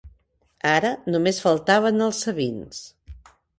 [0.69, 2.83] Ara, només faltaven els sabins.